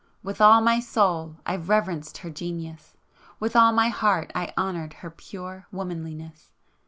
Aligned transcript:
With 0.23 0.41
all 0.41 0.61
my 0.61 0.79
soul 0.79 1.35
I 1.45 1.55
reverenced 1.55 2.17
her 2.17 2.31
genius,—with 2.31 3.55
all 3.55 3.71
my 3.71 3.89
heart 3.89 4.31
I 4.33 4.51
honoured 4.57 4.93
her 5.05 5.11
pure 5.11 5.67
womanliness! 5.71 6.49